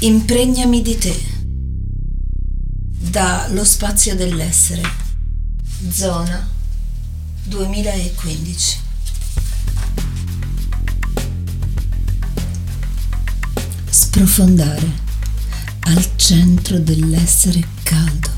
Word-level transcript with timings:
Impregnami 0.00 0.80
di 0.80 0.96
te. 0.96 1.20
Da 3.10 3.48
Lo 3.50 3.64
spazio 3.64 4.14
dell'essere. 4.14 4.82
Zona 5.90 6.48
2015. 7.42 8.78
Sprofondare 13.90 14.92
al 15.80 16.08
centro 16.14 16.78
dell'essere 16.78 17.66
caldo. 17.82 18.30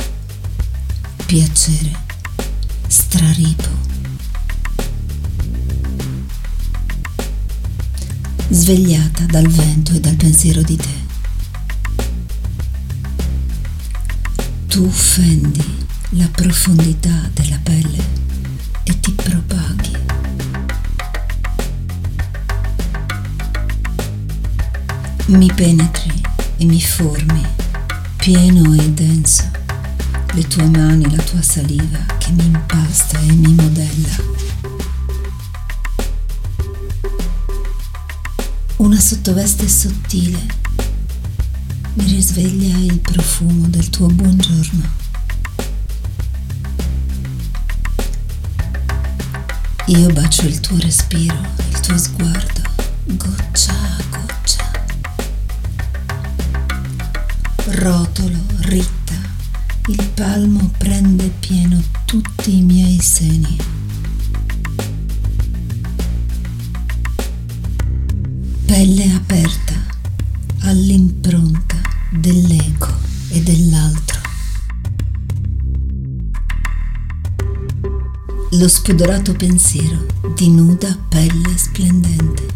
Piacere. 1.26 1.92
Straripo. 2.86 3.68
Svegliata 8.48 9.26
dal 9.26 9.46
vento 9.46 9.92
e 9.92 10.00
dal 10.00 10.16
pensiero 10.16 10.62
di 10.62 10.76
te. 10.76 11.09
Tu 14.70 14.88
fendi 14.88 15.84
la 16.10 16.28
profondità 16.30 17.28
della 17.34 17.58
pelle 17.60 17.98
e 18.84 19.00
ti 19.00 19.10
propaghi. 19.10 19.96
Mi 25.26 25.52
penetri 25.52 26.22
e 26.56 26.64
mi 26.66 26.80
formi, 26.80 27.44
pieno 28.14 28.72
e 28.80 28.90
denso, 28.92 29.50
le 30.34 30.46
tue 30.46 30.68
mani, 30.68 31.10
la 31.16 31.22
tua 31.24 31.42
saliva 31.42 31.98
che 32.18 32.30
mi 32.30 32.44
impasta 32.44 33.18
e 33.18 33.32
mi 33.32 33.52
modella. 33.52 34.16
Una 38.76 39.00
sottoveste 39.00 39.68
sottile 39.68 40.46
mi 41.94 42.04
risveglia 42.04 42.76
il 42.76 43.00
profumo 43.00 43.66
del 43.68 43.88
tuo 43.90 44.06
buongiorno. 44.06 44.98
Io 49.86 50.12
bacio 50.12 50.46
il 50.46 50.60
tuo 50.60 50.78
respiro, 50.78 51.36
il 51.70 51.80
tuo 51.80 51.98
sguardo, 51.98 52.62
goccia 53.04 53.72
a 53.72 54.02
goccia. 54.08 54.70
Rotolo, 57.64 58.38
ritta, 58.60 59.14
il 59.88 60.08
palmo 60.14 60.70
prende 60.78 61.28
pieno 61.40 61.82
tutti 62.04 62.58
i 62.58 62.62
miei 62.62 63.00
seni. 63.00 63.56
Pelle 68.64 69.12
aperta 69.12 69.74
all'impronta 70.60 71.19
Lo 78.54 78.66
spudorato 78.66 79.32
pensiero 79.34 80.04
di 80.34 80.50
nuda 80.50 80.98
pelle 81.08 81.56
splendente. 81.56 82.48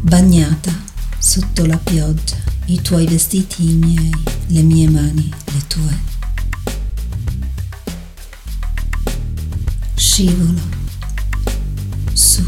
Bagnata 0.00 0.72
sotto 1.18 1.66
la 1.66 1.76
pioggia, 1.76 2.36
i 2.66 2.80
tuoi 2.80 3.06
vestiti 3.06 3.70
i 3.70 3.74
miei, 3.74 4.10
le 4.46 4.62
mie 4.62 4.88
mani, 4.88 5.28
le 5.46 5.66
tue. 5.66 5.98
Scivolo 9.94 10.60
su 12.12 12.42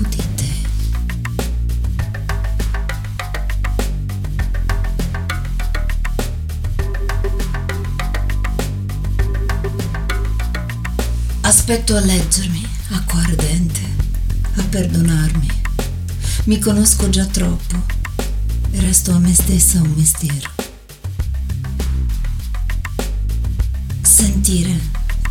Aspetto 11.71 11.95
a 11.95 12.01
leggermi, 12.01 12.67
acqua 12.89 13.21
ardente, 13.21 13.81
a 14.57 14.63
perdonarmi. 14.65 15.47
Mi 16.47 16.59
conosco 16.59 17.09
già 17.11 17.25
troppo 17.27 17.77
e 18.73 18.81
resto 18.81 19.13
a 19.13 19.21
me 19.21 19.33
stessa 19.33 19.81
un 19.81 19.93
mistero. 19.93 20.51
Sentire 24.03 24.81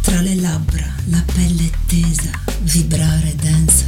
tra 0.02 0.22
le 0.22 0.36
labbra 0.36 0.90
la 1.10 1.22
pelle 1.26 1.70
tesa, 1.88 2.32
vibrare 2.62 3.36
densa. 3.36 3.88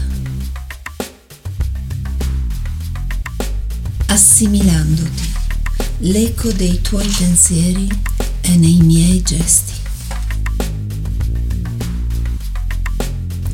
Assimilandoti 4.07 5.31
l'eco 6.00 6.51
dei 6.51 6.81
tuoi 6.81 7.07
pensieri 7.07 7.88
è 8.41 8.53
nei 8.57 8.81
miei 8.81 9.22
gesti. 9.22 9.72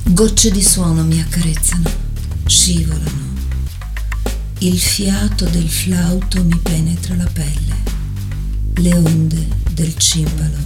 Gocce 0.10 0.50
di 0.52 0.64
suono 0.64 1.04
mi 1.04 1.20
accarezzano, 1.20 1.90
scivolano. 2.46 3.36
Il 4.60 4.80
fiato 4.80 5.46
del 5.46 5.68
flauto 5.70 6.44
mi 6.44 6.58
penetra 6.64 7.14
la 7.16 7.30
pelle. 7.32 7.76
Le 8.76 8.94
onde 8.96 9.48
del 9.74 9.96
cimbalo 9.98 10.58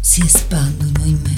si 0.00 0.22
espandono 0.22 1.04
in 1.04 1.18
me. 1.22 1.34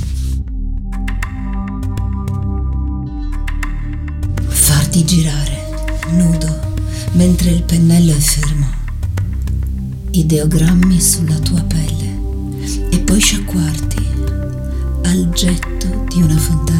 Farti 4.46 5.04
girare, 5.04 5.68
nudo, 6.12 6.74
mentre 7.12 7.50
il 7.50 7.64
pennello 7.64 8.12
è 8.12 8.20
fermo. 8.20 8.70
Ideogrammi 10.12 11.00
sulla 11.00 11.38
tua 11.40 11.62
pelle 11.64 12.18
e 12.90 13.00
poi 13.00 13.20
sciacquarti 13.20 14.06
al 15.02 15.30
getto 15.34 16.04
di 16.08 16.22
una 16.22 16.38
fontana 16.38 16.77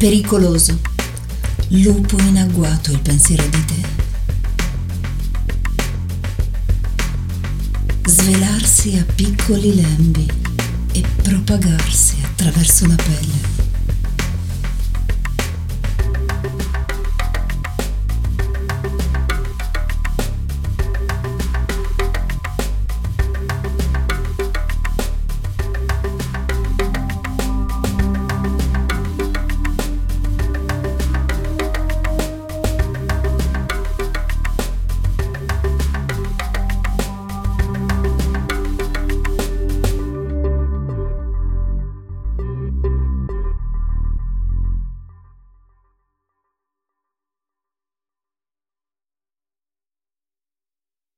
Pericoloso, 0.00 0.80
lupo 1.68 2.16
in 2.20 2.38
agguato 2.38 2.90
il 2.90 3.00
pensiero 3.00 3.46
di 3.48 3.64
te. 3.66 3.82
Svelarsi 8.10 8.96
a 8.96 9.04
piccoli 9.04 9.74
lembi 9.74 10.26
e 10.92 11.04
propagarsi 11.22 12.16
attraverso 12.24 12.86
la 12.86 12.94
pelle. 12.94 13.69